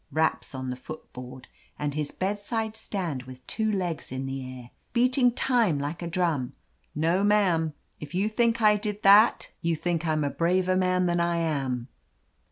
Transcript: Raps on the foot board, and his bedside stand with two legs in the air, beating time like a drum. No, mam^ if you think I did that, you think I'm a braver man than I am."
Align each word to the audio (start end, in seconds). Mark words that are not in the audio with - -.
Raps 0.11 0.55
on 0.55 0.71
the 0.71 0.75
foot 0.75 1.13
board, 1.13 1.47
and 1.77 1.93
his 1.93 2.09
bedside 2.09 2.75
stand 2.75 3.21
with 3.25 3.45
two 3.45 3.71
legs 3.71 4.11
in 4.11 4.25
the 4.25 4.43
air, 4.43 4.71
beating 4.93 5.31
time 5.31 5.77
like 5.77 6.01
a 6.01 6.07
drum. 6.07 6.53
No, 6.95 7.23
mam^ 7.23 7.73
if 7.99 8.15
you 8.15 8.27
think 8.27 8.63
I 8.63 8.77
did 8.77 9.03
that, 9.03 9.51
you 9.61 9.75
think 9.75 10.07
I'm 10.07 10.23
a 10.23 10.31
braver 10.31 10.75
man 10.75 11.05
than 11.05 11.19
I 11.19 11.35
am." 11.37 11.87